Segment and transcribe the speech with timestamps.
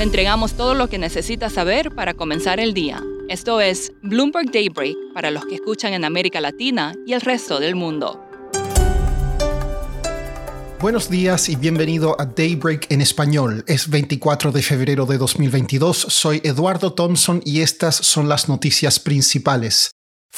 [0.00, 3.04] Le entregamos todo lo que necesita saber para comenzar el día.
[3.28, 7.74] Esto es Bloomberg Daybreak para los que escuchan en América Latina y el resto del
[7.74, 8.18] mundo.
[10.80, 13.62] Buenos días y bienvenido a Daybreak en español.
[13.66, 15.98] Es 24 de febrero de 2022.
[16.08, 19.90] Soy Eduardo Thompson y estas son las noticias principales.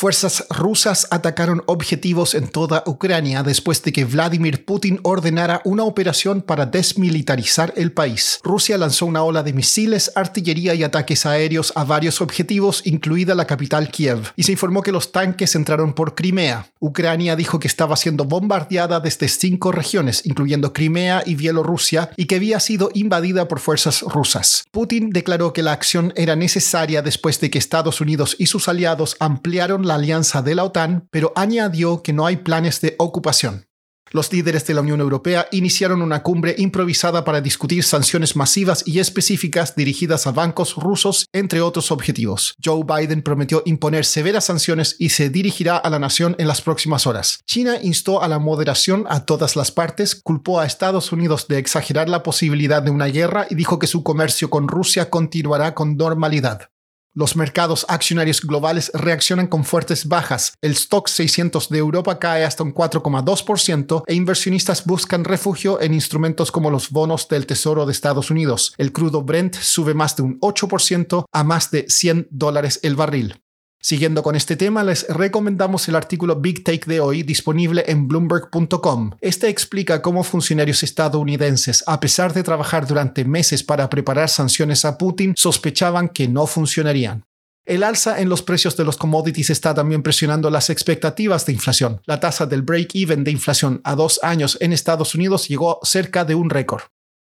[0.02, 6.42] Fuerzas rusas atacaron objetivos en toda Ucrania después de que Vladimir Putin ordenara una operación
[6.42, 8.40] para desmilitarizar el país.
[8.42, 13.46] Rusia lanzó una ola de misiles, artillería y ataques aéreos a varios objetivos, incluida la
[13.46, 16.66] capital Kiev, y se informó que los tanques entraron por Crimea.
[16.80, 22.34] Ucrania dijo que estaba siendo bombardeada desde cinco regiones, incluyendo Crimea y Bielorrusia, y que
[22.34, 24.64] había sido invadida por fuerzas rusas.
[24.72, 29.14] Putin declaró que la acción era necesaria después de que Estados Unidos y sus aliados
[29.20, 33.66] ampliaron la alianza de la OTAN, pero añadió que no hay planes de ocupación.
[34.12, 38.98] Los líderes de la Unión Europea iniciaron una cumbre improvisada para discutir sanciones masivas y
[38.98, 42.54] específicas dirigidas a bancos rusos, entre otros objetivos.
[42.62, 47.06] Joe Biden prometió imponer severas sanciones y se dirigirá a la nación en las próximas
[47.06, 47.40] horas.
[47.46, 52.10] China instó a la moderación a todas las partes, culpó a Estados Unidos de exagerar
[52.10, 56.68] la posibilidad de una guerra y dijo que su comercio con Rusia continuará con normalidad.
[57.14, 60.54] Los mercados accionarios globales reaccionan con fuertes bajas.
[60.62, 66.50] El stock 600 de Europa cae hasta un 4,2% e inversionistas buscan refugio en instrumentos
[66.50, 68.72] como los bonos del Tesoro de Estados Unidos.
[68.78, 73.42] El crudo Brent sube más de un 8% a más de 100 dólares el barril.
[73.84, 79.10] Siguiendo con este tema, les recomendamos el artículo Big Take de hoy disponible en bloomberg.com.
[79.20, 84.96] Este explica cómo funcionarios estadounidenses, a pesar de trabajar durante meses para preparar sanciones a
[84.98, 87.24] Putin, sospechaban que no funcionarían.
[87.64, 92.00] El alza en los precios de los commodities está también presionando las expectativas de inflación.
[92.06, 96.36] La tasa del break-even de inflación a dos años en Estados Unidos llegó cerca de
[96.36, 96.82] un récord.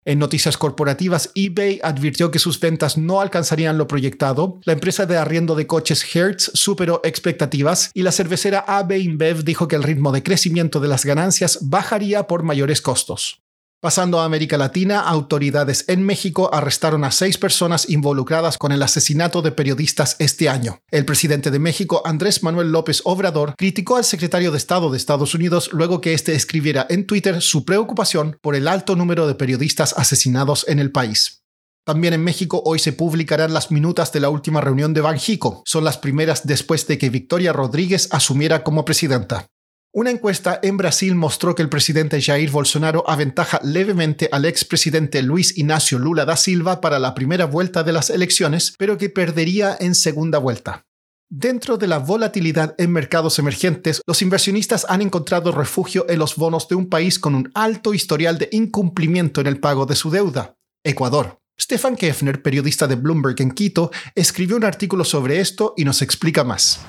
[0.08, 5.18] En noticias corporativas, eBay advirtió que sus ventas no alcanzarían lo proyectado, la empresa de
[5.18, 10.12] arriendo de coches Hertz superó expectativas y la cervecera AB InBev dijo que el ritmo
[10.12, 13.45] de crecimiento de las ganancias bajaría por mayores costos.
[13.86, 19.44] Pasando a América Latina, autoridades en México arrestaron a seis personas involucradas con el asesinato
[19.44, 20.80] de periodistas este año.
[20.90, 25.36] El presidente de México, Andrés Manuel López Obrador, criticó al secretario de Estado de Estados
[25.36, 29.94] Unidos luego que éste escribiera en Twitter su preocupación por el alto número de periodistas
[29.96, 31.44] asesinados en el país.
[31.86, 35.62] También en México hoy se publicarán las minutas de la última reunión de Banjico.
[35.64, 39.46] Son las primeras después de que Victoria Rodríguez asumiera como presidenta.
[39.98, 45.58] Una encuesta en Brasil mostró que el presidente Jair Bolsonaro aventaja levemente al expresidente Luis
[45.58, 49.96] Ignacio Lula da Silva para la primera vuelta de las elecciones, pero que perdería en
[49.96, 50.84] segunda vuelta.
[51.30, 56.68] Dentro de la volatilidad en mercados emergentes, los inversionistas han encontrado refugio en los bonos
[56.68, 60.58] de un país con un alto historial de incumplimiento en el pago de su deuda,
[60.84, 61.40] Ecuador.
[61.58, 66.44] Stefan Kefner, periodista de Bloomberg en Quito, escribió un artículo sobre esto y nos explica
[66.44, 66.82] más.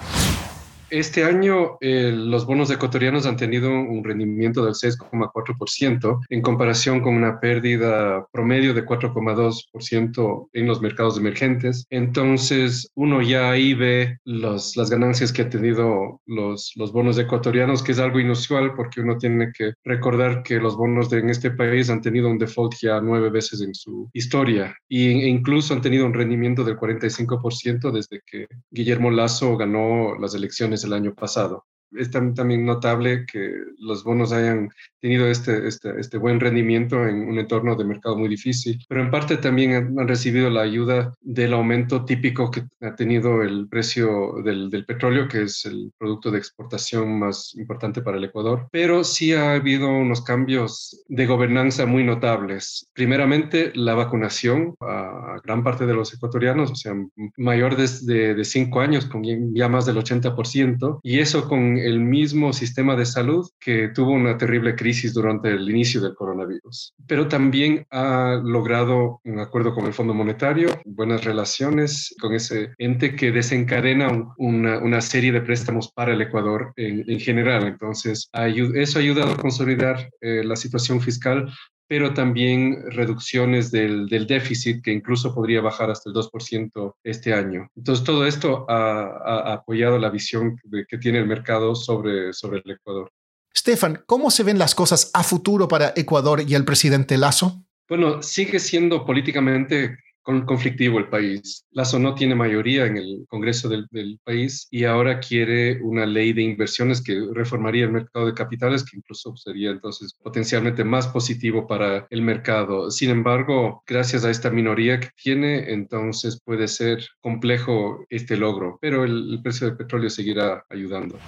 [0.96, 7.14] Este año eh, los bonos ecuatorianos han tenido un rendimiento del 6,4% en comparación con
[7.14, 11.84] una pérdida promedio de 4,2% en los mercados emergentes.
[11.90, 17.92] Entonces, uno ya ahí ve las ganancias que han tenido los, los bonos ecuatorianos, que
[17.92, 21.90] es algo inusual porque uno tiene que recordar que los bonos de, en este país
[21.90, 26.06] han tenido un default ya nueve veces en su historia y, e incluso han tenido
[26.06, 31.66] un rendimiento del 45% desde que Guillermo Lazo ganó las elecciones el año pasado.
[31.92, 34.70] Es también notable que los bonos hayan
[35.00, 39.10] tenido este, este, este, buen rendimiento en un entorno de mercado muy difícil, pero en
[39.10, 44.70] parte también han, recibido la ayuda del aumento típico que ha tenido el precio del,
[44.70, 49.32] del, petróleo, que es el producto de exportación más importante para el Ecuador, pero sí
[49.32, 52.88] ha habido unos cambios de gobernanza muy notables.
[52.92, 56.94] Primeramente, la vacunación a gran parte de los ecuatorianos, o sea,
[57.36, 59.22] mayor de, de cinco años, con
[59.54, 64.36] ya más del 80%, y eso con el mismo sistema de salud que tuvo una
[64.36, 69.92] terrible crisis durante el inicio del coronavirus, pero también ha logrado un acuerdo con el
[69.92, 76.22] Fondo Monetario, buenas relaciones con ese ente que desencadena una, serie de préstamos para el
[76.22, 77.66] Ecuador en, general.
[77.66, 81.52] Entonces, eso ha ayudado a consolidar eh, la situación fiscal
[81.88, 87.70] pero también reducciones del, del, déficit que incluso podría bajar hasta el 2% este año.
[87.76, 92.72] Entonces, todo esto ha, ha apoyado la visión que tiene el mercado sobre, sobre el
[92.72, 93.10] Ecuador.
[93.56, 97.64] Stefan, ¿cómo se ven las cosas a futuro para Ecuador y el presidente Lazo?
[97.88, 99.98] Bueno, sigue siendo políticamente
[100.44, 101.64] conflictivo el país.
[101.70, 103.86] Lazo no tiene mayoría en el Congreso del,
[104.24, 108.96] país y ahora quiere una ley de inversiones que reformaría el mercado de capitales, que
[108.96, 112.90] incluso sería entonces potencialmente más positivo para el mercado.
[112.90, 119.04] Sin embargo, gracias a esta minoría que tiene, entonces puede ser complejo este logro, pero
[119.04, 121.18] el, el precio del petróleo seguirá ayudando.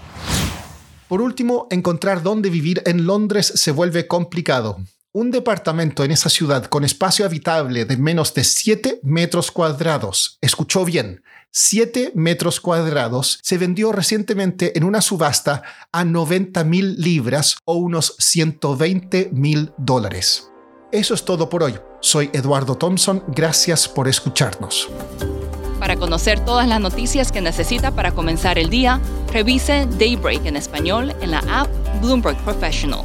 [1.09, 4.79] Por último, encontrar dónde vivir en Londres se vuelve complicado.
[5.19, 10.85] Un departamento en esa ciudad con espacio habitable de menos de 7 metros cuadrados, escuchó
[10.85, 17.75] bien, 7 metros cuadrados, se vendió recientemente en una subasta a 90 mil libras o
[17.75, 20.53] unos 120 mil dólares.
[20.93, 21.75] Eso es todo por hoy.
[22.01, 24.89] Soy Eduardo Thompson, gracias por escucharnos.
[25.81, 29.01] Para conocer todas las noticias que necesita para comenzar el día,
[29.33, 31.69] revise Daybreak en español en la app
[32.01, 33.05] Bloomberg Professional.